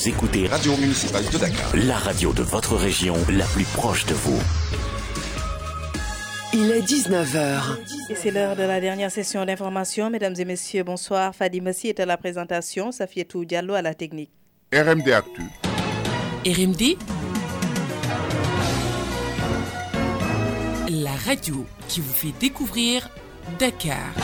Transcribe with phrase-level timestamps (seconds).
[0.00, 1.76] Vous écoutez Radio Municipale de Dakar.
[1.76, 4.40] la radio de votre région, la plus proche de vous.
[6.54, 7.76] Il est 19h.
[8.08, 10.08] Et c'est l'heure de la dernière session d'information.
[10.08, 11.34] Mesdames et messieurs, bonsoir.
[11.34, 14.30] Fadi Messi est à la présentation, Safietou Diallo à la technique.
[14.72, 15.42] RMD Actu.
[16.46, 16.96] RMD
[20.88, 23.10] La radio qui vous fait découvrir
[23.58, 24.14] Dakar.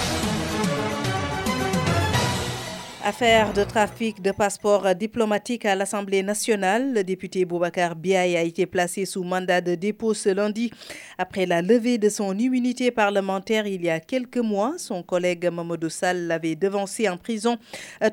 [3.09, 6.93] Affaire de trafic de passeports diplomatiques à l'Assemblée nationale.
[6.93, 10.73] Le député Boubacar Biaye a été placé sous mandat de dépôt ce lundi
[11.17, 14.75] après la levée de son immunité parlementaire il y a quelques mois.
[14.77, 17.59] Son collègue Mamadou Sall l'avait devancé en prison,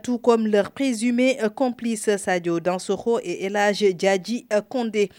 [0.03, 5.09] tout comme leur présumé complice Sadio Dansoro et Elage Djadji Kondé.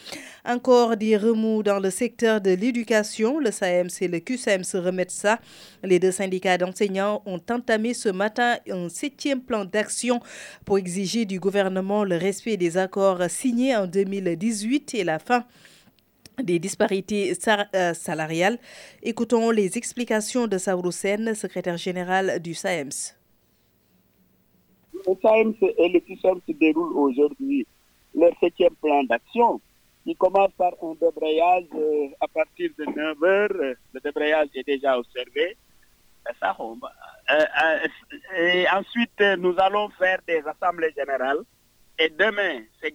[0.47, 3.41] Encore des remous dans le secteur de l'éducation.
[3.41, 5.41] Le SAEMS et le QSAM se remettent ça.
[5.83, 10.21] Les deux syndicats d'enseignants ont entamé ce matin un septième plan d'action
[10.65, 15.45] pour exiger du gouvernement le respect des accords signés en 2018 et la fin
[16.43, 17.35] des disparités
[17.95, 18.59] salariales.
[19.03, 23.15] Écoutons les explications de Saourou Sen, secrétaire général du SAEMS.
[25.07, 27.67] Le SAEMS et le QSAM se déroulent aujourd'hui
[28.15, 29.61] leur septième plan d'action
[30.05, 33.77] qui commence par un débrayage euh, à partir de 9 heures.
[33.93, 35.57] Le débrayage est déjà observé.
[37.31, 37.89] Euh, euh,
[38.37, 41.41] et ensuite, nous allons faire des assemblées générales.
[41.99, 42.95] Et demain, c'est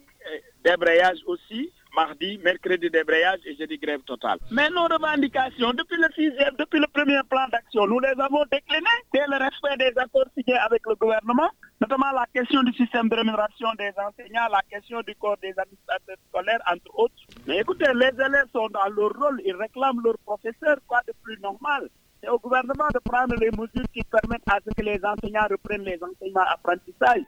[0.64, 1.72] débrayage aussi.
[1.96, 4.38] Mardi, mercredi débrayage et jeudi grève totale.
[4.52, 8.86] Mais nos revendications, depuis le sixième, depuis le premier plan d'action, nous les avons déclinées.
[9.12, 11.50] C'est le respect des accords signés avec le gouvernement,
[11.82, 16.18] notamment la question du système de rémunération des enseignants, la question du corps des administrateurs
[16.30, 17.24] scolaires, entre autres.
[17.48, 21.40] Mais écoutez, les élèves sont dans leur rôle, ils réclament leur professeur, quoi de plus
[21.40, 21.90] normal?
[22.22, 25.84] C'est au gouvernement de prendre les mesures qui permettent à ce que les enseignants reprennent
[25.84, 27.24] les enseignements apprentissage.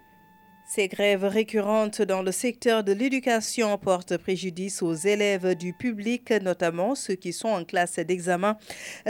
[0.63, 6.93] Ces grèves récurrentes dans le secteur de l'éducation portent préjudice aux élèves du public, notamment
[6.95, 8.57] ceux qui sont en classe d'examen.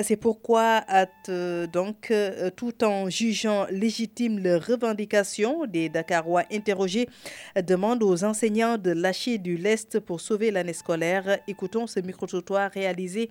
[0.02, 0.84] C'est pourquoi,
[1.72, 2.12] donc,
[2.56, 7.08] tout en jugeant légitime les revendications des Dakarois interrogés,
[7.56, 11.40] demandent aux enseignants de lâcher du lest pour sauver l'année scolaire.
[11.48, 13.30] Écoutons ce micro-trottoir réalisé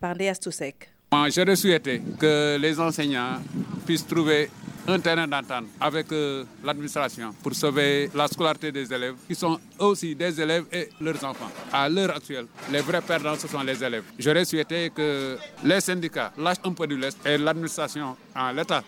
[0.00, 0.90] par Toussek.
[1.10, 3.40] J'aurais souhaité que les enseignants
[3.86, 4.50] puissent trouver
[4.86, 6.06] un terrain d'entente avec
[6.64, 11.50] l'administration pour sauver la scolarité des élèves, qui sont aussi des élèves et leurs enfants.
[11.72, 14.04] À l'heure actuelle, les vrais perdants, ce sont les élèves.
[14.18, 18.16] J'aurais souhaité que les syndicats lâchent un peu du lest et l'administration,
[18.54, 18.82] l'État,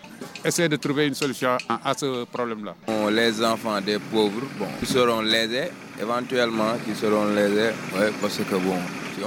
[0.45, 2.75] essaie de trouver une solution à ce problème-là.
[3.11, 8.77] Les enfants des pauvres, bon, seront lésés, éventuellement, qui seront lésés, ouais, parce que bon,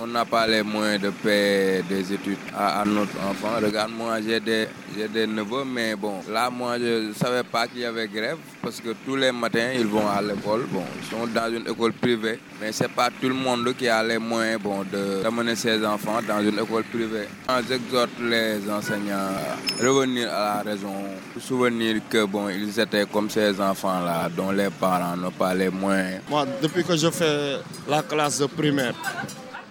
[0.00, 4.41] on n'a pas les moyens de payer des études à, notre enfant, regarde, moi j'ai
[4.41, 4.69] des,
[5.12, 8.81] des neveux, mais bon, là moi je ne savais pas qu'il y avait grève parce
[8.81, 10.65] que tous les matins ils vont à l'école.
[10.72, 14.03] Bon, ils sont dans une école privée, mais c'est pas tout le monde qui a
[14.03, 14.84] les moyens bon,
[15.22, 17.28] d'amener ses enfants dans une école privée.
[17.69, 19.16] J'exhorte les enseignants
[19.81, 20.93] à revenir à la raison,
[21.41, 26.21] souvenir que bon, ils étaient comme ces enfants-là dont les parents n'ont pas les moyens.
[26.31, 27.56] Moi, depuis que je fais
[27.88, 28.94] la classe de primaire,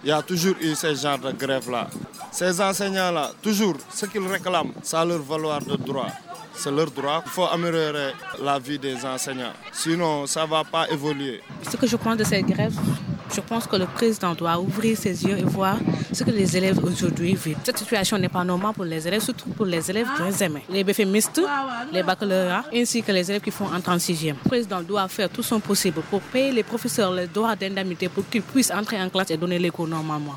[0.04, 1.88] il y a toujours eu ce genre de grève-là.
[2.32, 6.08] Ces enseignants-là, toujours, ce qu'ils réclament, ça leur valoir de droit.
[6.56, 7.22] C'est leur droit.
[7.26, 9.54] Il faut améliorer la vie des enseignants.
[9.72, 11.42] Sinon, ça ne va pas évoluer.
[11.70, 12.74] Ce que je pense de cette grève,
[13.34, 15.78] je pense que le président doit ouvrir ses yeux et voir
[16.12, 17.58] ce que les élèves aujourd'hui vivent.
[17.64, 20.60] Cette situation n'est pas normale pour les élèves, surtout pour les élèves examen.
[20.70, 21.42] Les BFMistes,
[21.92, 24.36] les baccalauréats, ainsi que les élèves qui font en 36e.
[24.44, 28.28] Le président doit faire tout son possible pour payer les professeurs les droits d'indemnité pour
[28.30, 30.36] qu'ils puissent entrer en classe et donner les normalement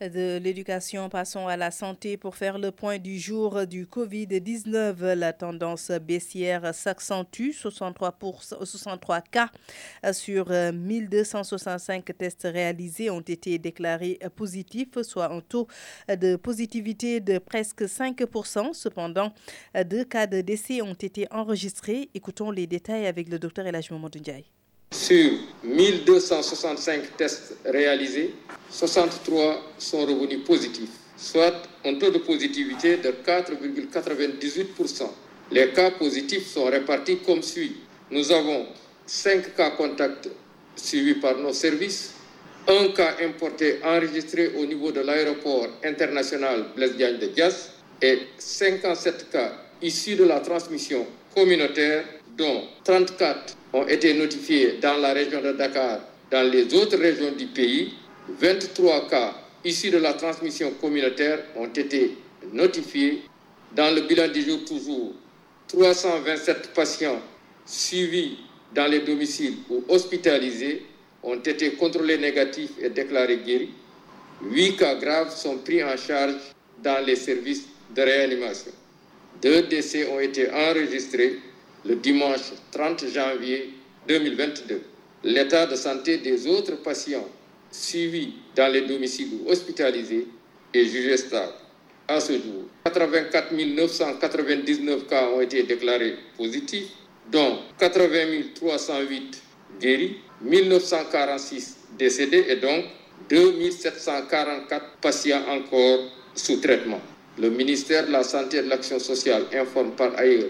[0.00, 5.14] de l'éducation, passons à la santé pour faire le point du jour du Covid-19.
[5.14, 8.16] La tendance baissière s'accentue, 63,
[8.62, 9.50] 63 cas
[10.12, 15.66] sur 1265 tests réalisés ont été déclarés positifs, soit un taux
[16.08, 18.74] de positivité de presque 5%.
[18.74, 19.32] Cependant,
[19.84, 22.08] deux cas de décès ont été enregistrés.
[22.14, 24.57] Écoutons les détails avec le docteur Elaj Ndiaye.
[24.90, 25.30] Sur
[25.64, 28.34] 1265 tests réalisés,
[28.70, 35.02] 63 sont revenus positifs, soit un taux de positivité de 4,98%.
[35.50, 37.76] Les cas positifs sont répartis comme suit.
[38.10, 38.66] Nous avons
[39.06, 40.28] 5 cas contacts
[40.76, 42.14] suivis par nos services,
[42.66, 47.70] un cas importé enregistré au niveau de l'aéroport international Blaise de Dias
[48.02, 49.52] et 57 cas
[49.82, 52.04] issus de la transmission communautaire
[52.38, 56.00] dont 34 ont été notifiés dans la région de Dakar,
[56.30, 57.92] dans les autres régions du pays.
[58.40, 62.16] 23 cas issus de la transmission communautaire ont été
[62.52, 63.22] notifiés.
[63.74, 65.12] Dans le bilan du jour toujours,
[65.68, 67.20] 327 patients
[67.66, 68.38] suivis
[68.74, 70.82] dans les domiciles ou hospitalisés
[71.22, 73.70] ont été contrôlés négatifs et déclarés guéris.
[74.42, 76.34] 8 cas graves sont pris en charge
[76.82, 77.64] dans les services
[77.94, 78.70] de réanimation.
[79.42, 81.38] Deux décès ont été enregistrés
[81.84, 83.70] le dimanche 30 janvier
[84.06, 84.80] 2022.
[85.24, 87.28] L'état de santé des autres patients
[87.70, 90.26] suivis dans les domiciles hospitalisés
[90.74, 91.52] est jugé stable.
[92.06, 96.88] À ce jour, 84 999 cas ont été déclarés positifs,
[97.30, 99.42] dont 80 308
[99.80, 102.84] guéris, 1946 décédés et donc
[103.28, 106.00] 2744 patients encore
[106.34, 107.00] sous traitement.
[107.38, 110.48] Le ministère de la Santé et de l'Action sociale informe par ailleurs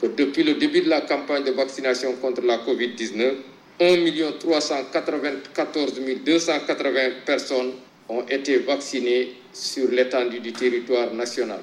[0.00, 3.34] que depuis le début de la campagne de vaccination contre la COVID-19,
[3.80, 7.72] 1 394 280 personnes
[8.08, 11.60] ont été vaccinées sur l'étendue du territoire national.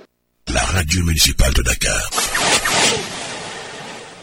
[0.54, 2.10] La radio municipale de Dakar.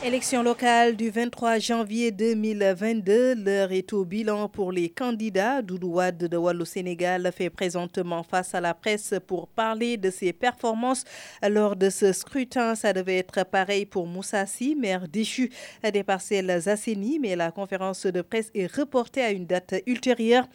[0.04, 5.62] Élection locale du 23 janvier 2022, l'heure est au bilan pour les candidats.
[5.62, 10.32] Doudou Wade de Wallo Sénégal fait présentement face à la presse pour parler de ses
[10.32, 11.04] performances
[11.49, 12.75] lors de ce scrutin.
[12.75, 15.52] Ça devait être pareil pour Moussassi, maire déchu
[15.93, 20.49] des parcelles assainies, mais la conférence de presse est reportée à une date ultérieure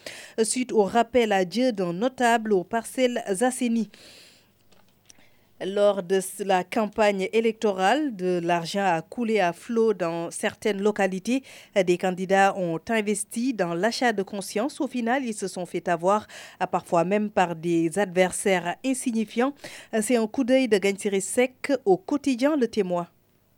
[0.44, 3.90] suite au rappel à Dieu d'un notable aux parcelles assainies.
[5.66, 11.42] Lors de la campagne électorale, de l'argent a coulé à flot dans certaines localités.
[11.76, 14.80] Des candidats ont investi dans l'achat de conscience.
[14.80, 16.28] Au final, ils se sont fait avoir,
[16.72, 19.56] parfois même par des adversaires insignifiants.
[20.00, 23.08] C'est un coup d'œil de Gansiri Sec au quotidien Le Témoin.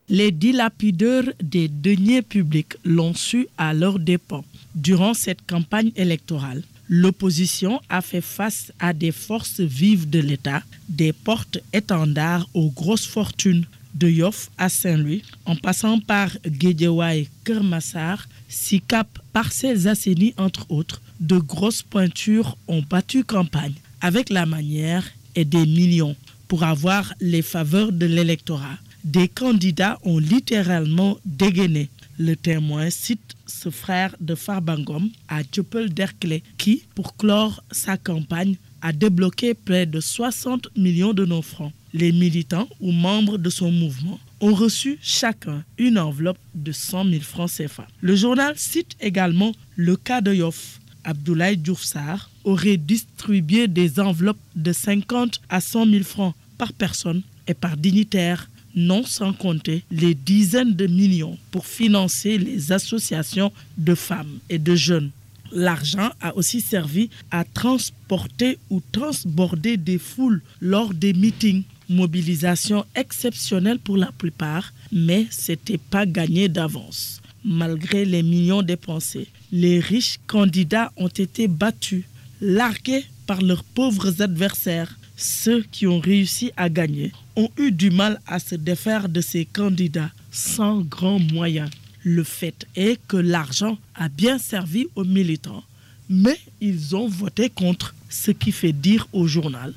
[0.07, 7.79] Les dilapideurs des deniers publics l'ont su à leurs dépens durant cette campagne électorale l'opposition
[7.87, 14.09] a fait face à des forces vives de l'État, des portes-étendards aux grosses fortunes de
[14.09, 21.83] Yoff à Saint-Louis, en passant par Guédiawaye, Kermassar, Sikap, Parcelles Asseni, entre autres, de grosses
[21.83, 25.05] pointures ont battu campagne avec la manière
[25.35, 26.15] et des millions
[26.47, 28.77] pour avoir les faveurs de l'électorat.
[29.03, 31.89] Des candidats ont littéralement dégainé.
[32.21, 38.57] Le témoin cite ce frère de Farbangom à Tupel Derkley qui, pour clore sa campagne,
[38.81, 41.71] a débloqué près de 60 millions de nos francs.
[41.93, 47.21] Les militants ou membres de son mouvement ont reçu chacun une enveloppe de 100 000
[47.21, 47.87] francs CFA.
[48.01, 50.81] Le journal cite également le cas de Yoff.
[51.05, 57.53] Abdoulaye Djoufsar aurait distribué des enveloppes de 50 à 100 000 francs par personne et
[57.53, 64.39] par dignitaire non sans compter les dizaines de millions pour financer les associations de femmes
[64.49, 65.11] et de jeunes.
[65.51, 71.63] L'argent a aussi servi à transporter ou transborder des foules lors des meetings.
[71.89, 77.19] Mobilisation exceptionnelle pour la plupart, mais ce n'était pas gagné d'avance.
[77.43, 82.03] Malgré les millions dépensés, les riches candidats ont été battus,
[82.41, 84.98] largués par leurs pauvres adversaires.
[85.21, 89.43] Ceux qui ont réussi à gagner ont eu du mal à se défaire de ces
[89.43, 91.69] candidats sans grands moyens.
[92.05, 95.65] Le fait est que l'argent a bien servi aux militants,
[96.07, 99.73] mais ils ont voté contre, ce qui fait dire au journal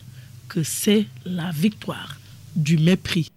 [0.49, 2.21] que c'est la victoire
[2.55, 3.32] du mépris.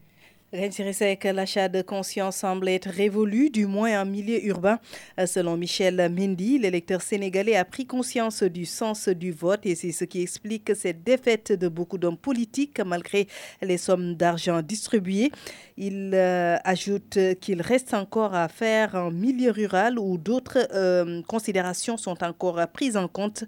[0.55, 4.79] Que l'achat de conscience semble être révolu, du moins en milieu urbain.
[5.25, 10.05] Selon Michel Mendy, l'électeur sénégalais a pris conscience du sens du vote et c'est ce
[10.05, 13.27] qui explique cette défaite de beaucoup d'hommes politiques malgré
[13.61, 15.31] les sommes d'argent distribuées.
[15.77, 21.97] Il euh, ajoute qu'il reste encore à faire en milieu rural où d'autres euh, considérations
[21.97, 23.43] sont encore prises en compte.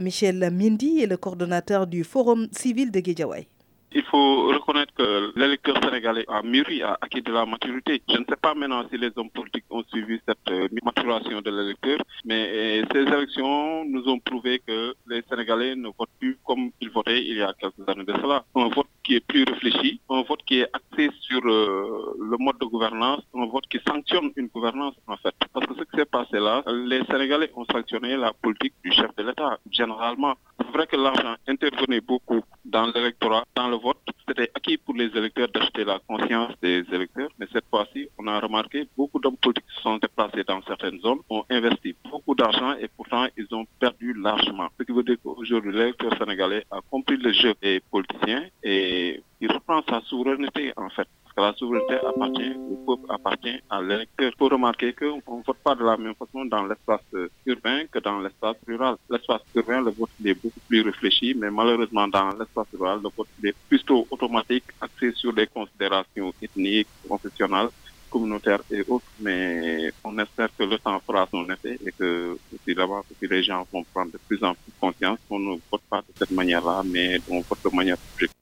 [0.00, 3.48] Michel Mendy est le coordonnateur du Forum civil de Guédiawaye.
[3.94, 8.02] Il faut reconnaître que l'électeur sénégalais a mûri, a acquis de la maturité.
[8.08, 11.50] Je ne sais pas maintenant si les hommes politiques ont suivi cette euh, maturation de
[11.50, 12.48] l'électeur, mais
[12.82, 17.22] euh, ces élections nous ont prouvé que les Sénégalais ne votent plus comme ils votaient
[17.22, 18.44] il y a quelques années de cela.
[18.54, 22.58] Un vote qui est plus réfléchi, un vote qui est axé sur euh, le mode
[22.60, 25.34] de gouvernance, un vote qui sanctionne une gouvernance en fait.
[25.52, 29.14] Parce que ce qui s'est passé là, les Sénégalais ont sanctionné la politique du chef
[29.16, 30.34] de l'État, généralement.
[30.72, 33.98] C'est vrai que l'argent intervenait beaucoup dans l'électorat, dans le vote.
[34.26, 38.40] C'était acquis pour les électeurs d'acheter la conscience des électeurs, mais cette fois-ci, on a
[38.40, 42.88] remarqué beaucoup d'hommes politiques se sont déplacés dans certaines zones, ont investi beaucoup d'argent et
[42.88, 44.68] pourtant ils ont perdu largement.
[44.78, 49.52] Ce qui veut dire qu'aujourd'hui, l'électeur sénégalais a compris le jeu des politiciens et il
[49.52, 51.08] reprend sa souveraineté en fait
[51.40, 54.30] la souveraineté appartient au peuple, appartient à l'électeur.
[54.32, 57.00] Il faut remarquer qu'on ne vote pas de la même façon dans l'espace
[57.46, 58.96] urbain que dans l'espace rural.
[59.10, 63.28] L'espace urbain, le vote est beaucoup plus réfléchi, mais malheureusement dans l'espace rural, le vote
[63.44, 67.68] est plutôt automatique, axé sur des considérations ethniques, professionnelles,
[68.10, 72.36] communautaires et autres, mais on espère que le temps fera son effet et que
[72.66, 76.12] là-bas, les gens vont prendre de plus en plus conscience qu'on ne vote pas de
[76.18, 78.41] cette manière-là, mais on vote de manière objective.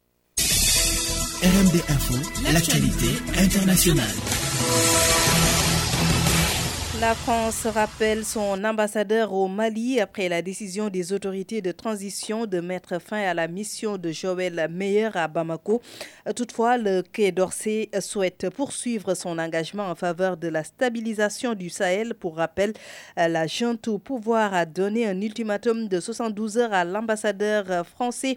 [1.42, 2.14] RMD Info,
[2.52, 4.04] l'actualité internationale.
[7.00, 12.60] La France rappelle son ambassadeur au Mali après la décision des autorités de transition de
[12.60, 15.80] mettre fin à la mission de Joël Meyer à Bamako.
[16.36, 22.12] Toutefois, le Quai d'Orsay souhaite poursuivre son engagement en faveur de la stabilisation du Sahel.
[22.12, 22.74] Pour rappel,
[23.16, 28.36] la junte au pouvoir a donné un ultimatum de 72 heures à l'ambassadeur français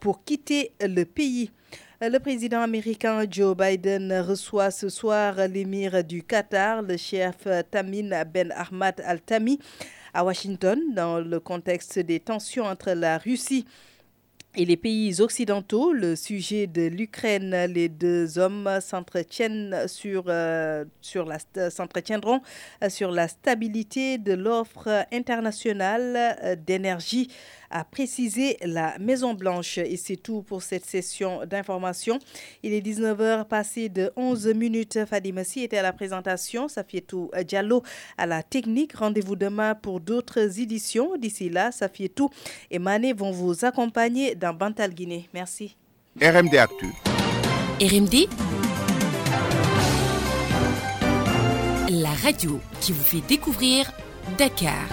[0.00, 1.52] pour quitter le pays.
[2.04, 8.52] Le président américain Joe Biden reçoit ce soir l'émir du Qatar, le chef Tamim Ben
[8.56, 9.60] Ahmad Al-Thani,
[10.12, 13.66] à Washington, dans le contexte des tensions entre la Russie
[14.54, 18.64] et les pays occidentaux, le sujet de l'Ukraine, les deux hommes
[21.24, 21.38] la,
[21.70, 22.42] s'entretiendront
[22.88, 27.28] sur la stabilité de l'offre internationale d'énergie
[27.72, 29.78] a précisé la Maison-Blanche.
[29.78, 32.18] Et c'est tout pour cette session d'information.
[32.62, 35.00] Il est 19h passé de 11 minutes.
[35.08, 36.68] Fadimassi était à la présentation.
[36.68, 37.82] Safietou Diallo
[38.18, 38.94] à la technique.
[38.94, 41.16] Rendez-vous demain pour d'autres éditions.
[41.16, 42.30] D'ici là, Safietou
[42.70, 45.28] et Mané vont vous accompagner dans Bantal Guinée.
[45.34, 45.76] Merci.
[46.20, 46.86] RMD Actu.
[47.80, 48.28] RMD
[51.90, 53.92] La radio qui vous fait découvrir
[54.38, 54.88] Dakar.